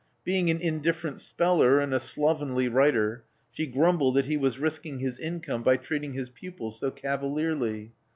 Being 0.23 0.49
an 0.49 0.59
indifferent 0.59 1.21
speller 1.21 1.77
and 1.79 1.93
a 1.93 1.99
slovenly 1.99 2.67
writer, 2.67 3.23
she 3.51 3.67
grumbled 3.67 4.15
that 4.15 4.25
he 4.25 4.35
was 4.35 4.57
risking 4.57 4.97
his 4.97 5.19
income 5.19 5.61
by 5.61 5.77
treating 5.77 6.13
his 6.13 6.31
pupils 6.31 6.79
so 6.79 6.89
cavalierly. 6.89 7.91